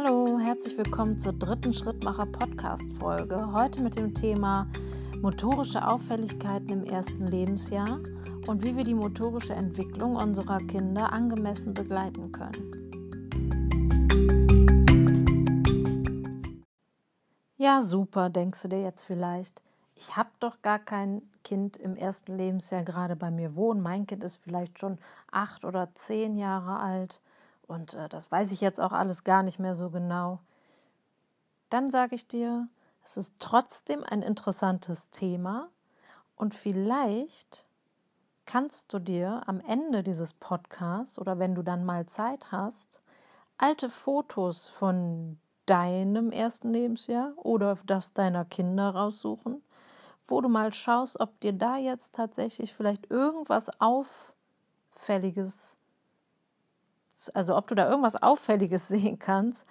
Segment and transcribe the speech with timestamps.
[0.00, 3.52] Hallo, herzlich willkommen zur dritten Schrittmacher Podcast Folge.
[3.52, 4.68] Heute mit dem Thema
[5.22, 7.98] motorische Auffälligkeiten im ersten Lebensjahr
[8.46, 12.62] und wie wir die motorische Entwicklung unserer Kinder angemessen begleiten können.
[17.56, 19.60] Ja, super, denkst du dir jetzt vielleicht.
[19.96, 23.82] Ich habe doch gar kein Kind im ersten Lebensjahr gerade bei mir wohnen.
[23.82, 24.98] Mein Kind ist vielleicht schon
[25.32, 27.20] acht oder zehn Jahre alt
[27.68, 30.40] und äh, das weiß ich jetzt auch alles gar nicht mehr so genau.
[31.70, 32.68] Dann sage ich dir,
[33.04, 35.68] es ist trotzdem ein interessantes Thema
[36.36, 37.68] und vielleicht
[38.46, 43.02] kannst du dir am Ende dieses Podcasts oder wenn du dann mal Zeit hast,
[43.58, 49.62] alte Fotos von deinem ersten Lebensjahr oder das deiner Kinder raussuchen,
[50.26, 55.77] wo du mal schaust, ob dir da jetzt tatsächlich vielleicht irgendwas Auffälliges,
[57.34, 59.66] also ob du da irgendwas Auffälliges sehen kannst,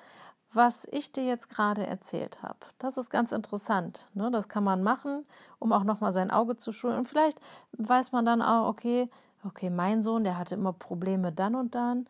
[0.53, 2.59] was ich dir jetzt gerade erzählt habe.
[2.79, 4.09] Das ist ganz interessant.
[4.13, 4.31] Ne?
[4.31, 5.25] Das kann man machen,
[5.59, 6.99] um auch nochmal sein Auge zu schulen.
[6.99, 7.41] Und vielleicht
[7.73, 9.09] weiß man dann auch, okay,
[9.43, 12.07] okay, mein Sohn, der hatte immer Probleme dann und dann.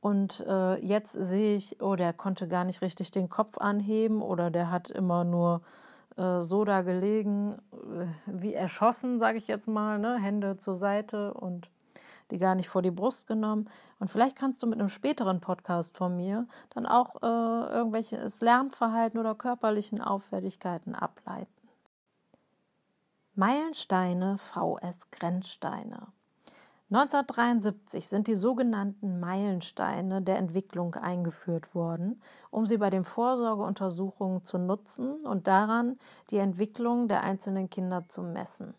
[0.00, 4.50] Und äh, jetzt sehe ich, oh, der konnte gar nicht richtig den Kopf anheben oder
[4.50, 5.62] der hat immer nur
[6.16, 10.18] äh, so da gelegen, äh, wie erschossen, sage ich jetzt mal, ne?
[10.18, 11.70] Hände zur Seite und
[12.30, 13.68] die gar nicht vor die Brust genommen.
[13.98, 19.18] Und vielleicht kannst du mit einem späteren Podcast von mir dann auch äh, irgendwelches Lernverhalten
[19.18, 21.52] oder körperlichen Auffälligkeiten ableiten.
[23.34, 26.08] Meilensteine VS Grenzsteine.
[26.90, 34.58] 1973 sind die sogenannten Meilensteine der Entwicklung eingeführt worden, um sie bei den Vorsorgeuntersuchungen zu
[34.58, 35.98] nutzen und daran
[36.30, 38.74] die Entwicklung der einzelnen Kinder zu messen.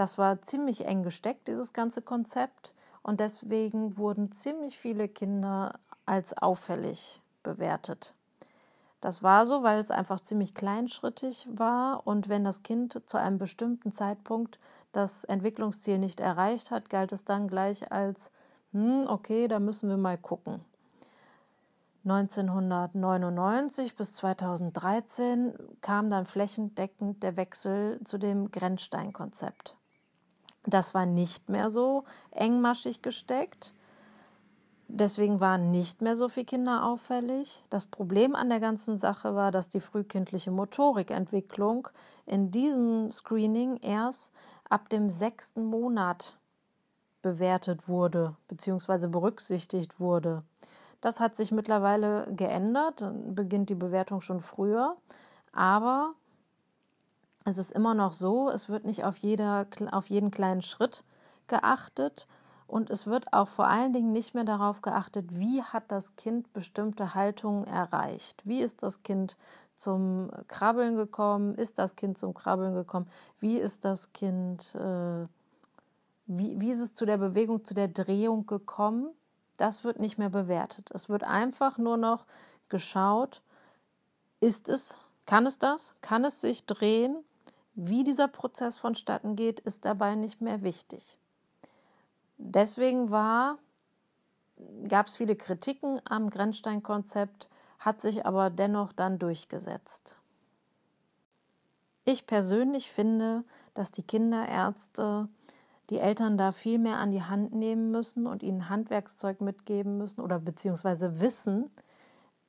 [0.00, 6.32] Das war ziemlich eng gesteckt, dieses ganze Konzept, und deswegen wurden ziemlich viele Kinder als
[6.38, 8.14] auffällig bewertet.
[9.02, 13.36] Das war so, weil es einfach ziemlich kleinschrittig war und wenn das Kind zu einem
[13.36, 14.58] bestimmten Zeitpunkt
[14.92, 18.30] das Entwicklungsziel nicht erreicht hat, galt es dann gleich als,
[18.72, 20.64] hm, okay, da müssen wir mal gucken.
[22.04, 25.52] 1999 bis 2013
[25.82, 29.76] kam dann flächendeckend der Wechsel zu dem Grenzsteinkonzept.
[30.64, 33.72] Das war nicht mehr so engmaschig gesteckt.
[34.88, 37.64] Deswegen waren nicht mehr so viele Kinder auffällig.
[37.70, 41.88] Das Problem an der ganzen Sache war, dass die frühkindliche Motorikentwicklung
[42.26, 44.32] in diesem Screening erst
[44.68, 46.36] ab dem sechsten Monat
[47.22, 49.06] bewertet wurde bzw.
[49.08, 50.42] berücksichtigt wurde.
[51.00, 54.96] Das hat sich mittlerweile geändert, beginnt die Bewertung schon früher,
[55.52, 56.14] aber
[57.44, 61.04] es ist immer noch so, es wird nicht auf, jeder, auf jeden kleinen Schritt
[61.46, 62.28] geachtet,
[62.70, 66.52] und es wird auch vor allen Dingen nicht mehr darauf geachtet, wie hat das Kind
[66.52, 68.42] bestimmte Haltungen erreicht.
[68.46, 69.36] Wie ist das Kind
[69.74, 71.56] zum Krabbeln gekommen?
[71.56, 73.08] Ist das Kind zum Krabbeln gekommen?
[73.40, 75.26] Wie ist das Kind, äh,
[76.26, 79.10] wie, wie ist es zu der Bewegung, zu der Drehung gekommen?
[79.56, 80.92] Das wird nicht mehr bewertet.
[80.94, 82.24] Es wird einfach nur noch
[82.68, 83.42] geschaut,
[84.38, 84.96] ist es,
[85.26, 85.96] kann es das?
[86.02, 87.16] Kann es sich drehen?
[87.74, 91.18] Wie dieser Prozess vonstatten geht, ist dabei nicht mehr wichtig.
[92.36, 97.48] Deswegen gab es viele Kritiken am Grenzstein-Konzept,
[97.78, 100.16] hat sich aber dennoch dann durchgesetzt.
[102.04, 103.44] Ich persönlich finde,
[103.74, 105.28] dass die Kinderärzte
[105.90, 110.20] die Eltern da viel mehr an die Hand nehmen müssen und ihnen Handwerkszeug mitgeben müssen
[110.20, 111.70] oder beziehungsweise wissen,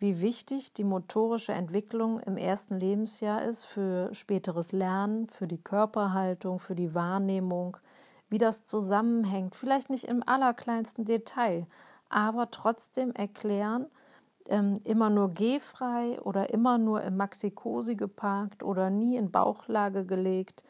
[0.02, 6.58] wie wichtig die motorische Entwicklung im ersten Lebensjahr ist für späteres Lernen, für die Körperhaltung,
[6.58, 7.78] für die Wahrnehmung,
[8.28, 11.68] wie das zusammenhängt, vielleicht nicht im allerkleinsten Detail,
[12.10, 13.86] aber trotzdem erklären,
[14.48, 20.64] ähm, immer nur gehfrei oder immer nur im Maxi-Cosi geparkt oder nie in Bauchlage gelegt.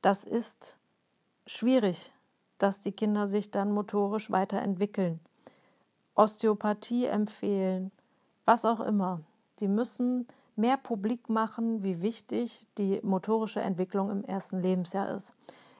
[0.00, 0.78] Das ist
[1.46, 2.14] schwierig,
[2.56, 5.20] dass die Kinder sich dann motorisch weiterentwickeln.
[6.14, 7.92] Osteopathie empfehlen,
[8.48, 9.20] was auch immer.
[9.60, 15.34] Die müssen mehr publik machen, wie wichtig die motorische Entwicklung im ersten Lebensjahr ist.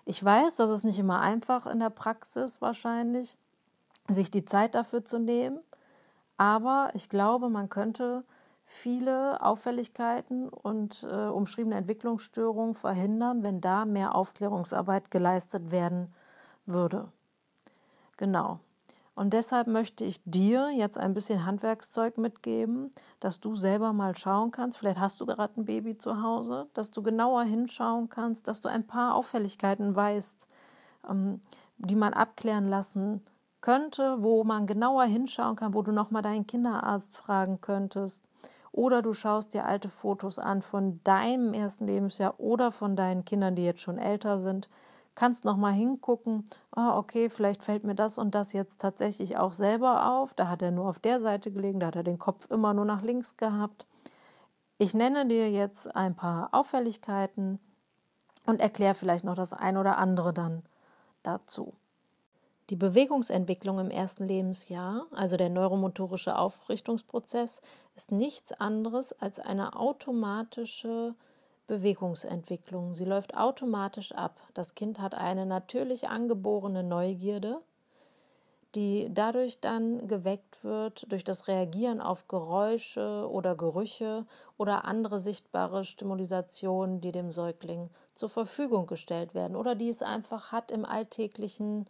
[0.05, 3.39] Ich weiß, das ist nicht immer einfach in der Praxis wahrscheinlich,
[4.07, 5.61] sich die Zeit dafür zu nehmen,
[6.37, 8.23] aber ich glaube, man könnte
[8.65, 16.13] viele Auffälligkeiten und äh, umschriebene Entwicklungsstörungen verhindern, wenn da mehr Aufklärungsarbeit geleistet werden
[16.67, 17.09] würde.
[18.19, 18.61] Genau.
[19.19, 24.53] Und deshalb möchte ich dir jetzt ein bisschen Handwerkszeug mitgeben, dass du selber mal schauen
[24.53, 24.79] kannst.
[24.79, 28.69] Vielleicht hast du gerade ein Baby zu Hause, dass du genauer hinschauen kannst, dass du
[28.69, 30.47] ein paar Auffälligkeiten weißt,
[31.11, 31.41] ähm,
[31.79, 33.21] die man abklären lassen
[33.61, 38.25] könnte, wo man genauer hinschauen kann, wo du nochmal deinen Kinderarzt fragen könntest.
[38.71, 43.57] Oder du schaust dir alte Fotos an von deinem ersten Lebensjahr oder von deinen Kindern,
[43.57, 44.69] die jetzt schon älter sind.
[45.19, 46.45] Kannst nochmal hingucken,
[46.77, 50.33] oh, okay, vielleicht fällt mir das und das jetzt tatsächlich auch selber auf.
[50.35, 52.85] Da hat er nur auf der Seite gelegen, da hat er den Kopf immer nur
[52.85, 53.89] nach links gehabt.
[54.79, 57.59] Ich nenne dir jetzt ein paar Auffälligkeiten
[58.47, 60.63] und erkläre vielleicht noch das ein oder andere dann
[61.25, 61.73] dazu.
[62.71, 67.61] Die Bewegungsentwicklung im ersten Lebensjahr, also der neuromotorische Aufrichtungsprozess,
[67.97, 71.17] ist nichts anderes als eine automatische
[71.69, 72.95] Bewegungsentwicklung.
[72.95, 74.41] Sie läuft automatisch ab.
[74.55, 77.61] Das Kind hat eine natürlich angeborene Neugierde,
[78.75, 84.27] die dadurch dann geweckt wird durch das Reagieren auf Geräusche oder Gerüche
[84.57, 90.51] oder andere sichtbare Stimulationen, die dem Säugling zur Verfügung gestellt werden oder die es einfach
[90.51, 91.87] hat im alltäglichen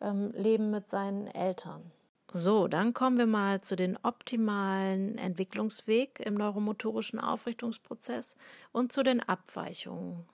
[0.00, 1.90] ähm, Leben mit seinen Eltern.
[2.32, 8.36] So, dann kommen wir mal zu den optimalen Entwicklungsweg im neuromotorischen Aufrichtungsprozess
[8.72, 10.26] und zu den Abweichungen.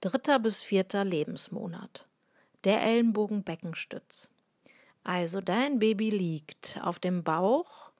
[0.00, 2.06] Dritter bis vierter Lebensmonat.
[2.64, 4.30] Der Ellenbogenbeckenstütz.
[5.02, 7.90] Also dein Baby liegt auf dem Bauch,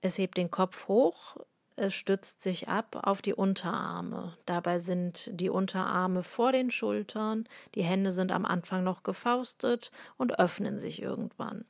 [0.00, 1.36] es hebt den Kopf hoch,
[1.76, 4.36] es stützt sich ab auf die Unterarme.
[4.46, 10.38] Dabei sind die Unterarme vor den Schultern, die Hände sind am Anfang noch gefaustet und
[10.38, 11.66] öffnen sich irgendwann.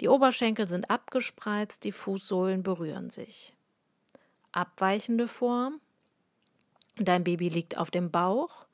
[0.00, 3.54] Die Oberschenkel sind abgespreizt, die Fußsohlen berühren sich.
[4.52, 5.80] Abweichende Form.
[6.98, 8.66] Dein Baby liegt auf dem Bauch.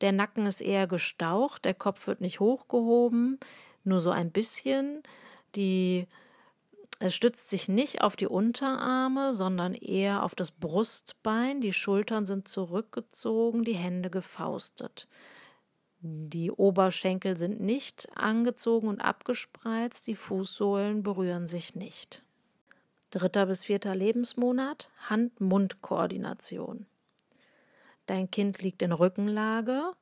[0.00, 3.38] Der Nacken ist eher gestaucht, der Kopf wird nicht hochgehoben,
[3.84, 5.02] nur so ein bisschen.
[5.56, 6.08] Die
[7.02, 11.62] es stützt sich nicht auf die Unterarme, sondern eher auf das Brustbein.
[11.62, 15.08] Die Schultern sind zurückgezogen, die Hände gefaustet.
[16.02, 22.22] Die Oberschenkel sind nicht angezogen und abgespreizt, die Fußsohlen berühren sich nicht.
[23.08, 26.84] Dritter bis vierter Lebensmonat Hand-Mund-Koordination.
[28.04, 29.94] Dein Kind liegt in Rückenlage.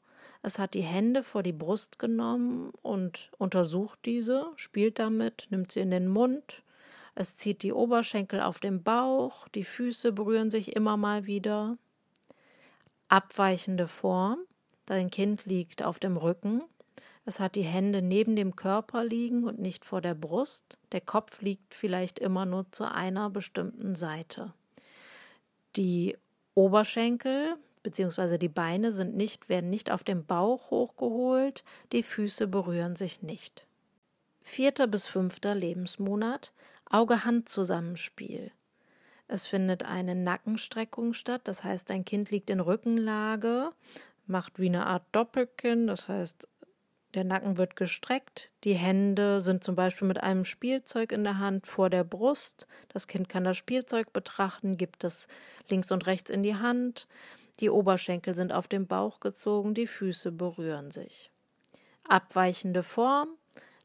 [0.42, 5.80] Es hat die Hände vor die Brust genommen und untersucht diese, spielt damit, nimmt sie
[5.80, 6.64] in den Mund,
[7.20, 11.76] es zieht die Oberschenkel auf den Bauch, die Füße berühren sich immer mal wieder.
[13.08, 14.38] Abweichende Form.
[14.86, 16.62] Dein Kind liegt auf dem Rücken.
[17.24, 20.78] Es hat die Hände neben dem Körper liegen und nicht vor der Brust.
[20.92, 24.52] Der Kopf liegt vielleicht immer nur zu einer bestimmten Seite.
[25.74, 26.16] Die
[26.54, 28.38] Oberschenkel bzw.
[28.38, 33.66] die Beine sind nicht, werden nicht auf dem Bauch hochgeholt, die Füße berühren sich nicht.
[34.48, 36.52] Vierter bis fünfter Lebensmonat
[36.90, 38.50] Auge-Hand-Zusammenspiel.
[39.26, 43.70] Es findet eine Nackenstreckung statt, das heißt, dein Kind liegt in Rückenlage,
[44.26, 46.48] macht wie eine Art Doppelkinn, das heißt,
[47.14, 51.66] der Nacken wird gestreckt, die Hände sind zum Beispiel mit einem Spielzeug in der Hand
[51.66, 55.26] vor der Brust, das Kind kann das Spielzeug betrachten, gibt es
[55.68, 57.06] links und rechts in die Hand,
[57.60, 61.30] die Oberschenkel sind auf den Bauch gezogen, die Füße berühren sich.
[62.04, 63.28] Abweichende Form,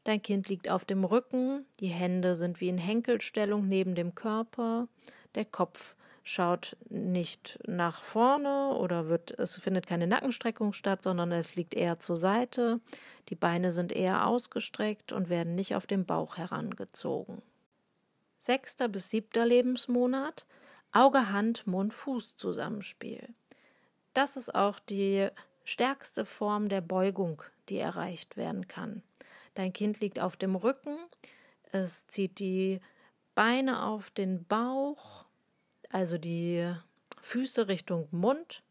[0.04, 4.86] Dein Kind liegt auf dem Rücken, die Hände sind wie in Henkelstellung neben dem Körper,
[5.34, 11.54] der Kopf schaut nicht nach vorne oder wird, es findet keine Nackenstreckung statt, sondern es
[11.54, 12.80] liegt eher zur Seite.
[13.28, 17.42] Die Beine sind eher ausgestreckt und werden nicht auf den Bauch herangezogen.
[18.38, 20.46] Sechster bis siebter Lebensmonat
[20.92, 23.28] Auge, Hand, Mund, Fuß Zusammenspiel.
[24.12, 25.28] Das ist auch die
[25.64, 29.02] stärkste Form der Beugung, die erreicht werden kann.
[29.54, 30.98] Dein Kind liegt auf dem Rücken,
[31.72, 32.80] es zieht die
[33.34, 35.26] Beine auf den Bauch,
[35.90, 36.72] also die
[37.22, 38.62] Füße Richtung Mund.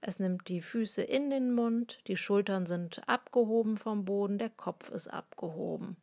[0.00, 4.90] Es nimmt die Füße in den Mund, die Schultern sind abgehoben vom Boden, der Kopf
[4.90, 5.96] ist abgehoben.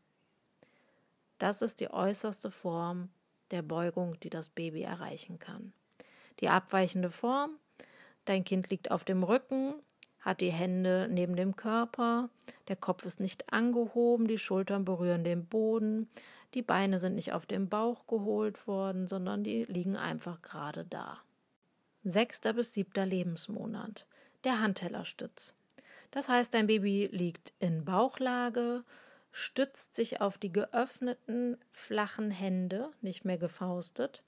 [1.37, 3.09] Das ist die äußerste Form
[3.51, 5.73] der Beugung, die das Baby erreichen kann.
[6.39, 7.51] Die abweichende Form,
[8.25, 9.75] dein Kind liegt auf dem Rücken,
[10.29, 12.29] hat die Hände neben dem Körper,
[12.67, 16.07] der Kopf ist nicht angehoben, die Schultern berühren den Boden,
[16.53, 21.17] die Beine sind nicht auf den Bauch geholt worden, sondern die liegen einfach gerade da.
[22.03, 24.05] Sechster bis siebter Lebensmonat.
[24.43, 25.55] Der Handtellerstütz.
[26.11, 28.83] Das heißt, dein Baby liegt in Bauchlage,
[29.31, 34.23] stützt sich auf die geöffneten, flachen Hände, nicht mehr gefaustet,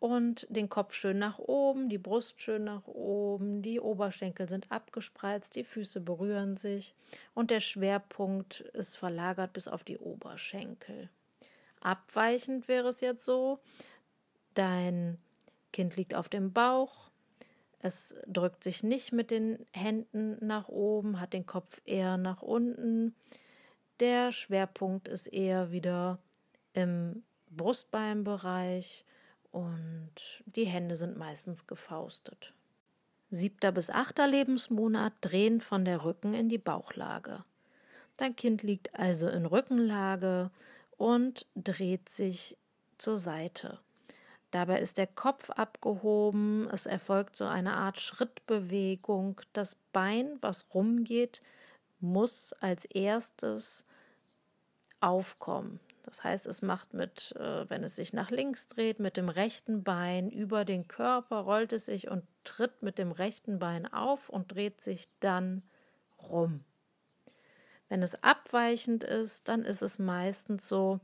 [0.00, 5.56] und den Kopf schön nach oben, die Brust schön nach oben, die Oberschenkel sind abgespreizt,
[5.56, 6.94] die Füße berühren sich
[7.34, 11.08] und der Schwerpunkt ist verlagert bis auf die Oberschenkel.
[11.80, 13.58] Abweichend wäre es jetzt so,
[14.54, 15.18] dein
[15.72, 17.10] Kind liegt auf dem Bauch,
[17.80, 23.14] es drückt sich nicht mit den Händen nach oben, hat den Kopf eher nach unten,
[24.00, 26.18] Der Schwerpunkt ist eher wieder
[26.72, 29.04] im Brustbeinbereich
[29.58, 30.12] und
[30.46, 32.52] die Hände sind meistens gefaustet.
[33.30, 37.44] Siebter bis achter Lebensmonat drehen von der Rücken in die Bauchlage.
[38.16, 40.50] Dein Kind liegt also in Rückenlage
[40.96, 42.56] und dreht sich
[42.98, 43.80] zur Seite.
[44.52, 49.40] Dabei ist der Kopf abgehoben, es erfolgt so eine Art Schrittbewegung.
[49.52, 51.42] Das Bein, was rumgeht,
[52.00, 53.84] muss als erstes
[55.00, 55.80] aufkommen.
[56.08, 59.84] Das heißt, es macht mit, äh, wenn es sich nach links dreht, mit dem rechten
[59.84, 64.54] Bein über den Körper, rollt es sich und tritt mit dem rechten Bein auf und
[64.54, 65.62] dreht sich dann
[66.30, 66.64] rum.
[67.90, 70.98] Wenn es abweichend ist, dann ist es meistens so,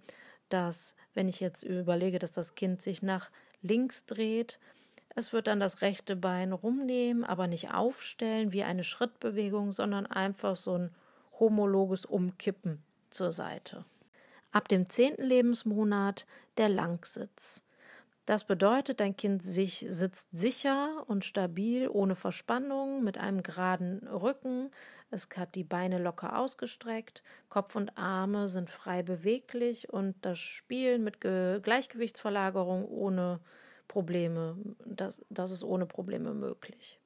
[0.49, 3.31] dass, wenn ich jetzt überlege, dass das Kind sich nach
[3.61, 4.59] links dreht,
[5.15, 10.57] es wird dann das rechte Bein rumnehmen, aber nicht aufstellen wie eine Schrittbewegung, sondern einfach
[10.57, 10.91] so ein
[11.39, 13.85] homologes Umkippen zur Seite.
[14.55, 17.61] Ab dem zehnten Lebensmonat der Langsitz.
[18.25, 24.71] Das bedeutet, dein Kind sich sitzt sicher und stabil, ohne Verspannung, mit einem geraden Rücken.
[25.11, 31.03] Es hat die Beine locker ausgestreckt, Kopf und Arme sind frei beweglich und das Spielen
[31.03, 33.41] mit Ge Gleichgewichtsverlagerung ohne
[33.89, 37.01] Probleme, das, das ist ohne Probleme möglich.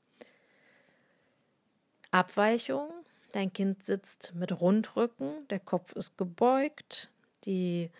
[2.11, 2.90] Abweichung.
[3.33, 7.11] Dein Kind sitzt mit Rundrücken, der Kopf ist gebeugt,
[7.45, 7.90] die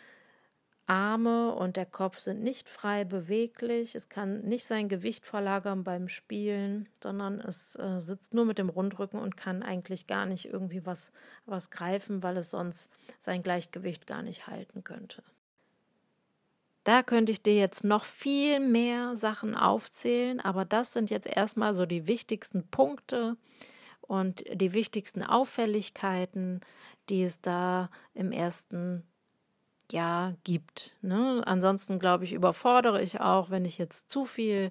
[0.88, 3.95] Arme und der Kopf sind nicht frei beweglich.
[3.95, 8.71] Es kann nicht sein Gewicht verlagern beim Spielen, sondern es äh, sitzt nur mit dem
[8.71, 11.12] Rundrücken und kann eigentlich gar nicht irgendwie was,
[11.45, 15.23] was greifen, weil es sonst sein Gleichgewicht gar nicht halten könnte.
[16.85, 21.75] Da könnte ich dir jetzt noch viel mehr Sachen aufzählen, aber das sind jetzt erstmal
[21.75, 23.37] so die wichtigsten Punkte
[24.00, 26.62] und die wichtigsten Auffälligkeiten,
[27.11, 29.02] die es da im ersten
[29.92, 30.97] ja gibt.
[31.02, 31.42] Ne?
[31.47, 34.71] Ansonsten glaube ich, überfordere ich auch, wenn ich jetzt zu viel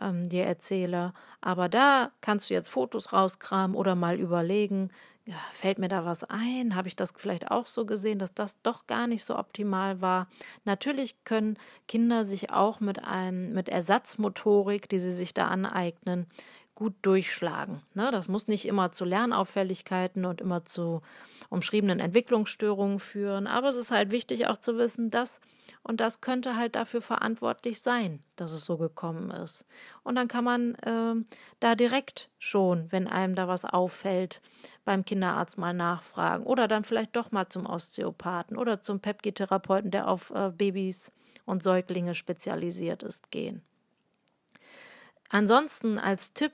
[0.00, 1.12] ähm, dir erzähle.
[1.40, 4.90] Aber da kannst du jetzt Fotos rauskramen oder mal überlegen,
[5.26, 6.74] ja, fällt mir da was ein?
[6.74, 10.26] Habe ich das vielleicht auch so gesehen, dass das doch gar nicht so optimal war?
[10.64, 16.26] Natürlich können Kinder sich auch mit einem mit Ersatzmotorik, die sie sich da aneignen,
[16.74, 17.82] gut durchschlagen.
[17.94, 18.10] Ne?
[18.10, 21.02] Das muss nicht immer zu Lernauffälligkeiten und immer zu
[21.50, 25.40] umschriebenen Entwicklungsstörungen führen, aber es ist halt wichtig auch zu wissen, dass
[25.82, 29.64] und das könnte halt dafür verantwortlich sein, dass es so gekommen ist.
[30.02, 31.14] Und dann kann man äh,
[31.58, 34.42] da direkt schon, wenn einem da was auffällt,
[34.84, 40.08] beim Kinderarzt mal nachfragen oder dann vielleicht doch mal zum Osteopathen oder zum Pepki-Therapeuten, der
[40.08, 41.12] auf äh, Babys
[41.46, 43.62] und Säuglinge spezialisiert ist, gehen.
[45.30, 46.52] Ansonsten als Tipp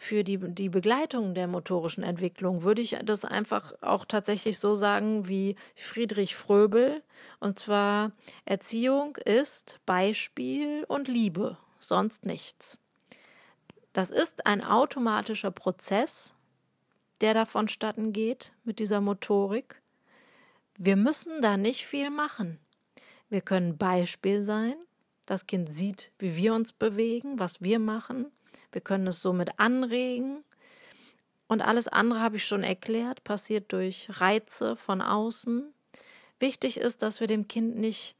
[0.00, 5.28] für die, die Begleitung der motorischen Entwicklung würde ich das einfach auch tatsächlich so sagen
[5.28, 7.02] wie Friedrich Fröbel.
[7.38, 8.12] Und zwar
[8.46, 12.78] Erziehung ist Beispiel und Liebe, sonst nichts.
[13.92, 16.32] Das ist ein automatischer Prozess,
[17.20, 19.82] der da vonstatten geht mit dieser Motorik.
[20.78, 22.58] Wir müssen da nicht viel machen.
[23.28, 24.76] Wir können Beispiel sein,
[25.26, 28.32] das Kind sieht, wie wir uns bewegen, was wir machen.
[28.72, 30.44] Wir können es somit anregen.
[31.48, 35.72] Und alles andere habe ich schon erklärt, passiert durch Reize von außen.
[36.38, 38.14] Wichtig ist, dass wir dem Kind nicht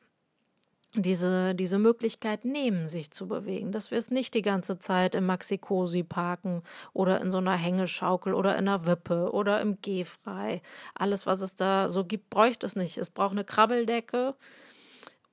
[0.95, 5.27] diese, diese Möglichkeit nehmen, sich zu bewegen, dass wir es nicht die ganze Zeit im
[5.27, 10.63] Maxi-Cosi parken oder in so einer Hängeschaukel oder in einer Wippe oder im Gehfrei.
[10.95, 12.99] Alles, was es da so gibt, bräuchte es nicht.
[12.99, 14.35] Es braucht eine Krabbeldecke,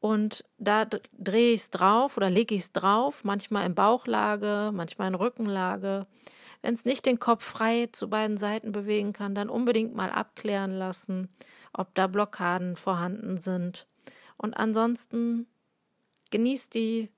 [0.07, 5.09] und da drehe ich es drauf oder lege ich es drauf, manchmal in Bauchlage, manchmal
[5.09, 6.07] in Rückenlage.
[6.61, 10.71] Wenn es nicht den Kopf frei zu beiden Seiten bewegen kann, dann unbedingt mal abklären
[10.71, 11.27] lassen,
[11.73, 13.85] ob da Blockaden vorhanden sind.
[14.37, 15.45] Und ansonsten
[16.31, 17.09] genießt die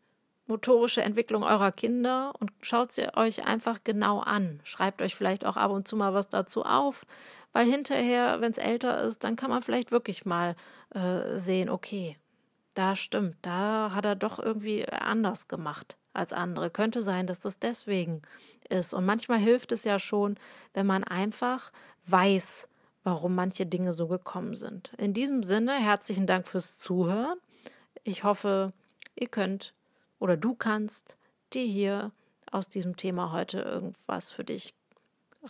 [0.47, 4.61] motorische Entwicklung eurer Kinder und schaut sie euch einfach genau an.
[4.63, 7.05] Schreibt euch vielleicht auch ab und zu mal was dazu auf,
[7.53, 10.55] weil hinterher, wenn es älter ist, dann kann man vielleicht wirklich mal
[10.95, 12.17] äh, sehen, okay,
[12.73, 16.69] da stimmt, da hat er doch irgendwie anders gemacht als andere.
[16.69, 18.21] Könnte sein, dass das deswegen
[18.69, 18.93] ist.
[18.93, 20.37] Und manchmal hilft es ja schon,
[20.73, 21.71] wenn man einfach
[22.07, 22.67] weiß,
[23.03, 24.91] warum manche Dinge so gekommen sind.
[24.97, 27.39] In diesem Sinne, herzlichen Dank fürs Zuhören.
[28.03, 28.71] Ich hoffe,
[29.15, 29.73] ihr könnt
[30.19, 31.17] oder du kannst
[31.53, 32.11] dir hier
[32.51, 34.73] aus diesem Thema heute irgendwas für dich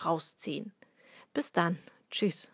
[0.05, 0.73] rausziehen.
[1.33, 1.79] Bis dann.
[2.11, 2.51] Tschüss.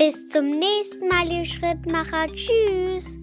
[0.00, 2.26] Bis zum nächsten Mal, ihr Schrittmacher.
[2.32, 3.19] Tschüss.